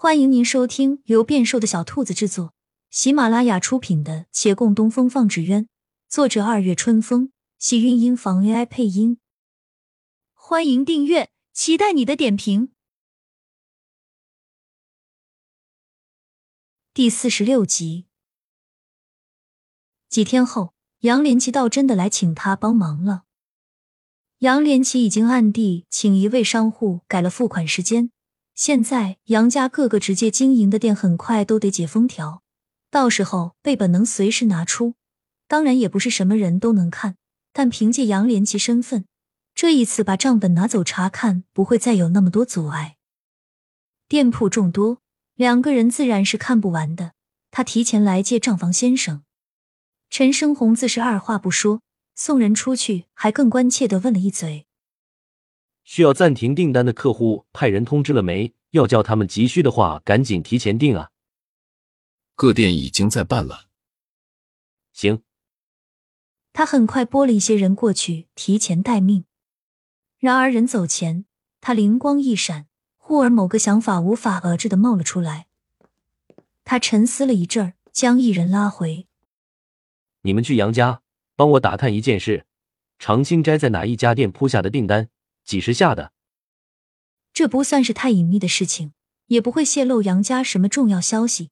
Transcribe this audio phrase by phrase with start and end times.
[0.00, 2.54] 欢迎您收听由变瘦的小兔子制作、
[2.88, 5.64] 喜马拉雅出品的《且共东风放纸鸢》，
[6.08, 9.18] 作者二月春风，喜韵音房 AI 配音。
[10.34, 12.70] 欢迎订阅，期待你的点评。
[16.94, 18.06] 第四十六集。
[20.08, 23.24] 几天后，杨连奇倒真的来请他帮忙了。
[24.38, 28.12] 杨连奇已经暗地请一位商户改了付款时间。
[28.58, 32.42] 现在杨家各个直接经营的店很快都得解封条，
[32.90, 34.94] 到时候备本能随时拿出。
[35.46, 37.14] 当然也不是什么人都能看，
[37.52, 39.04] 但凭借杨连奇身份，
[39.54, 42.96] 这一次把账本拿走查看，不会再有那么多阻碍。
[44.08, 44.98] 店铺众多，
[45.36, 47.12] 两个人自然是看不完的。
[47.52, 49.22] 他提前来借账房先生
[50.10, 51.80] 陈生红，自是二话不说，
[52.16, 54.66] 送人出去，还更关切的问了一嘴。
[55.88, 58.52] 需要暂停订单的客户，派人通知了没？
[58.72, 61.12] 要叫他们急需的话，赶紧提前订啊！
[62.34, 63.68] 各店已经在办了。
[64.92, 65.22] 行。
[66.52, 69.24] 他很快拨了一些人过去提前待命。
[70.18, 71.24] 然而人走前，
[71.62, 72.66] 他灵光一闪，
[72.98, 75.46] 忽而某个想法无法遏制的冒了出来。
[76.66, 79.06] 他沉思了一阵儿，将一人拉回
[80.20, 81.00] ：“你们去杨家，
[81.34, 82.44] 帮我打探一件事：
[82.98, 85.08] 长青斋在哪一家店铺下的订单？”
[85.48, 86.12] 几十下的？
[87.32, 88.92] 这不算是太隐秘的事情，
[89.28, 91.48] 也不会泄露杨家什么重要消息。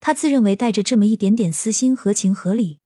[0.00, 2.80] 他自认为带着这么一点点私心合情合理。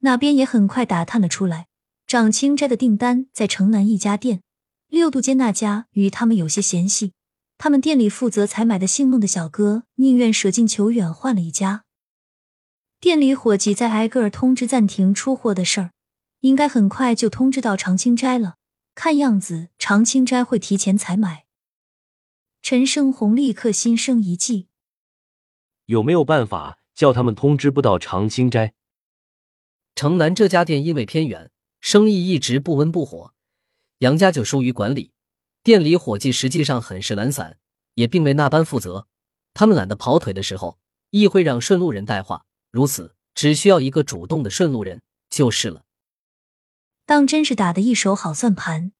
[0.00, 1.68] 那边也很快打探了出来，
[2.06, 4.42] 长青斋的订单在城南一家店，
[4.88, 7.14] 六渡街那家与他们有些嫌隙，
[7.56, 11.84] 他们店里负责采买的姓孟的小哥宁愿舍近求远换了一家。
[13.00, 15.92] 店里伙计在挨个通知暂停出货的事儿，
[16.40, 18.56] 应该很快就通知到长青斋了。
[18.96, 21.44] 看样子，常青斋会提前采买。
[22.62, 24.68] 陈胜红立刻心生一计，
[25.84, 28.72] 有没有办法叫他们通知不到常青斋？
[29.94, 33.34] 城南这家店因为偏远，生意一直不温不火，
[33.98, 35.12] 杨家就疏于管理，
[35.62, 37.58] 店里伙计实际上很是懒散，
[37.94, 39.06] 也并未那般负责。
[39.52, 40.78] 他们懒得跑腿的时候，
[41.10, 45.84] 亦会让顺路人带话，如此只需要一个主动的顺路人就是了。
[47.06, 48.90] 当真是打的一手好算盘。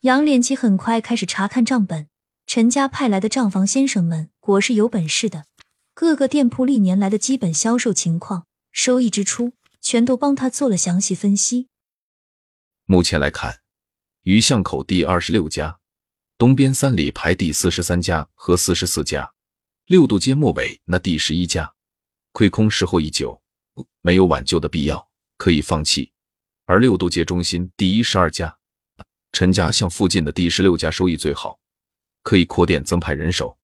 [0.00, 2.08] 杨连奇很快开始查看账本，
[2.46, 5.44] 陈家派来的账房先生们果是有本事的，
[5.92, 9.52] 各个店铺历年来的基本销售情况、收益支出，
[9.82, 11.68] 全都帮他做了详细分析。
[12.86, 13.60] 目前来看，
[14.22, 15.78] 鱼巷口第二十六家，
[16.38, 19.34] 东边三里排第四十三家和四十四家，
[19.84, 21.74] 六渡街末尾那第十一家，
[22.32, 23.42] 亏空时候已久，
[24.00, 26.10] 没有挽救的必要，可以放弃。
[26.68, 28.58] 而六渡界中心第一十二家，
[29.30, 31.60] 陈家巷附近的第十六家收益最好，
[32.24, 33.56] 可以扩店增派人手。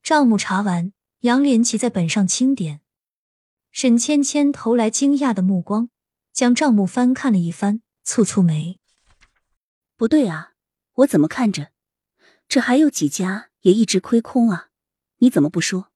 [0.00, 0.92] 账目查完，
[1.22, 2.80] 杨连奇在本上清点。
[3.72, 5.90] 沈芊芊投来惊讶的目光，
[6.32, 8.78] 将账目翻看了一番，蹙蹙眉
[9.98, 10.52] ：“不对啊，
[10.94, 11.72] 我怎么看着
[12.48, 14.68] 这还有几家也一直亏空啊？
[15.18, 15.90] 你怎么不说？”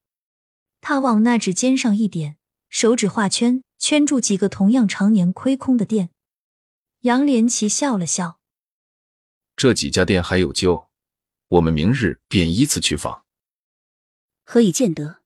[0.82, 2.36] 他往那指尖上一点，
[2.74, 3.62] 手指画圈。
[3.78, 6.10] 圈住几个同样常年亏空的店，
[7.00, 8.40] 杨连奇笑了笑。
[9.54, 10.88] 这几家店还有救，
[11.48, 13.24] 我们明日便依次去访。
[14.42, 15.20] 何以见得？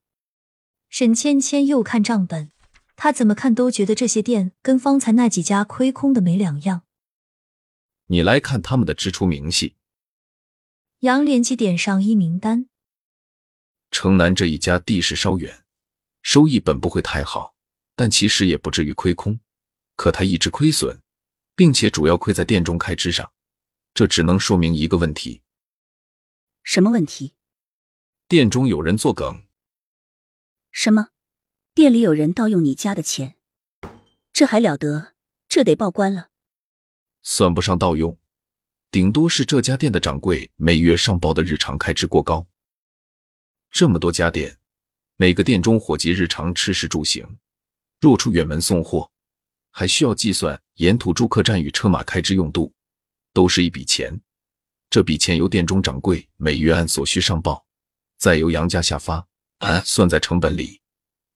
[0.91, 2.51] 沈芊芊又看账本，
[2.97, 6.83] 她怎么看都觉得这些店跟方才那几家亏空的没两样。
[8.07, 9.77] 你来看他们的支出明细。
[11.01, 12.69] 杨连奇点上一名单。
[13.91, 15.65] 城南这一家地势稍远，
[16.31, 17.55] 收益本不会太好。
[17.97, 19.41] 但其实也不至于亏空，
[19.97, 21.01] 可他一直亏损，
[21.57, 23.33] 并且主要亏在店中开支上，
[23.95, 25.41] 这只能说明一个问题。
[26.63, 27.33] 什么问题？
[28.29, 29.43] 店中有人作梗。
[30.71, 31.09] 什么？
[31.73, 33.37] 店里有人盗用你家的钱？
[34.35, 35.15] 这还了得？
[35.49, 36.29] 这得报官了。
[37.23, 38.19] 算不上盗用，
[38.91, 42.47] 顶多是这家店的掌柜每月上报的日常开支过高。
[43.71, 44.58] 这么多家店，
[45.21, 47.27] 每个店中伙计日常吃食住行。
[48.01, 49.11] 若出远门送货，
[49.73, 52.73] 还需要计算沿途住客站与车马开支用度，
[53.33, 54.17] 都是一笔钱。
[54.89, 57.67] 这笔钱由店中掌柜每月按所需上报，
[58.17, 59.27] 再由杨家下发，
[59.59, 60.81] 啊算在成本里。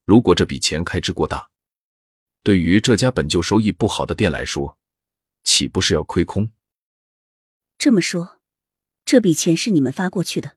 [0.05, 1.51] 如果这笔钱开支过大，
[2.45, 4.79] 对于这家本就收益不好的店来说，
[5.43, 6.49] 岂不是要亏空？
[7.79, 8.39] 这么说，
[9.05, 10.57] 这笔钱是你们发过去的，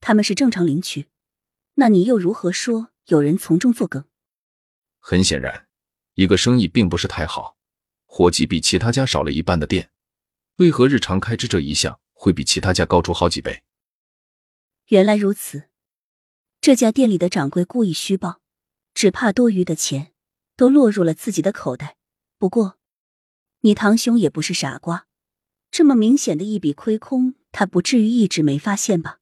[0.00, 1.08] 他们是正常领取，
[1.78, 4.04] 那你又如何说有人从中作梗？
[4.98, 5.68] 很显然，
[6.14, 7.58] 一个生意并不是太好，
[8.06, 9.90] 伙计比其他家少了一半的店，
[10.56, 13.62] 为何日常开支这一项会比其他家高出好几倍？
[14.86, 15.68] 原来如此，
[16.62, 18.40] 这家店里的掌柜故意虚报，
[18.94, 20.12] 只怕多余的钱
[20.56, 21.98] 都落入了自己的口袋。
[22.38, 22.78] 不过，
[23.60, 25.06] 你堂兄也不是傻瓜，
[25.70, 29.20] 这么明显的一笔亏空，他不至于一直没发现吧？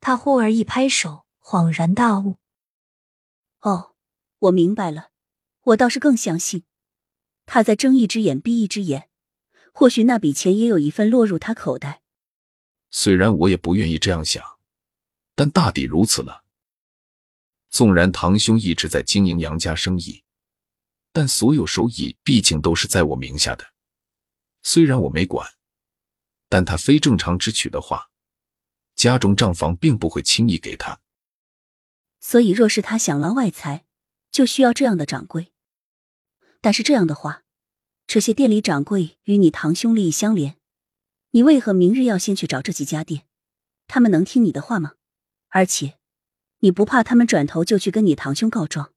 [0.00, 2.36] 他忽而一拍手，恍然大悟
[3.62, 3.96] ：“哦，
[4.38, 5.10] 我明白了。
[5.62, 6.62] 我倒是更相信，
[7.44, 9.10] 他在睁一只眼闭一只眼。
[9.72, 12.02] 或许那笔钱也有一份落入他口袋。
[12.90, 14.60] 虽然我也不愿意这样想。”
[15.34, 16.44] 但大抵如此了。
[17.68, 20.22] 纵然堂兄一直在经营杨家生意，
[21.12, 23.66] 但所有收益毕竟都是在我名下的。
[24.62, 25.50] 虽然我没管，
[26.48, 28.10] 但他非正常支取的话，
[28.94, 31.00] 家中账房并不会轻易给他。
[32.20, 33.84] 所以，若是他想捞外财，
[34.30, 35.52] 就需要这样的掌柜。
[36.60, 37.42] 但是这样的话，
[38.06, 40.56] 这些店里掌柜与你堂兄利益相连，
[41.30, 43.24] 你为何明日要先去找这几家店？
[43.88, 44.94] 他们能听你的话吗？
[45.48, 45.98] 而且，
[46.58, 48.92] 你不怕他们转头就去跟你堂兄告状，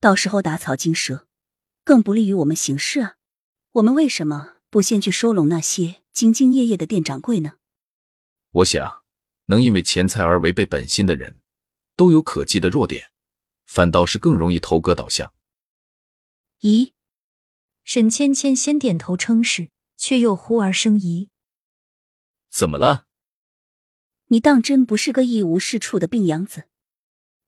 [0.00, 1.28] 到时候打草惊蛇，
[1.84, 3.16] 更不利于我们行事啊！
[3.72, 7.56] 我们为什么不先去收拢那些兢兢业业的店掌柜呢？
[8.50, 9.02] 我想，
[9.46, 11.36] 能因为钱财而违背本心的人，
[11.96, 13.10] 都有可记的弱点，
[13.64, 15.32] 反倒是更容易头哥倒向。
[16.60, 16.92] 咦？
[17.82, 21.30] 沈芊芊先点头称是，却又忽而生疑：
[22.50, 23.06] 怎么了？
[24.26, 26.64] 你当真不是个一无是处的病秧子？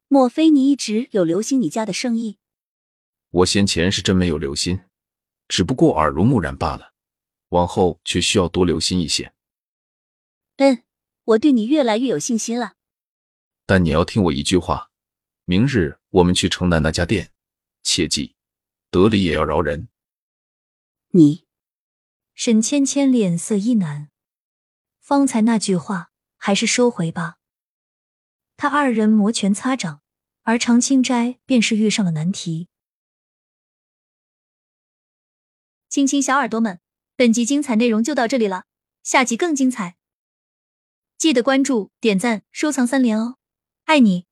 [0.07, 2.39] 莫非你一直有留心你家的生意？
[3.31, 4.81] 我先前是真没有留心，
[5.49, 6.95] 只不过耳濡目染罢了。
[7.51, 9.35] 往后却需要多留心一些。
[10.57, 10.83] 嗯，
[11.25, 12.78] 我对你越来越有信心了。
[13.69, 14.91] 但你要听我一句话，
[15.45, 17.33] 明日我们去城南那家店，
[17.83, 18.35] 切记
[18.91, 19.89] 得理也要饶人。
[21.11, 21.47] 你，
[22.33, 24.09] 沈芊芊脸色一难，
[24.99, 26.11] 方才那句话。
[26.41, 27.39] 还是收回吧。
[28.57, 30.03] 他二人摩拳擦掌，
[30.45, 32.69] 而常青斋便是遇上了难题。
[35.89, 36.81] 亲亲小耳朵们，
[37.17, 38.67] 本集精彩内容就到这里了，
[39.03, 39.97] 下集更精彩，
[41.19, 43.38] 记得关注、点赞、收藏三连哦，
[43.89, 44.28] 爱你！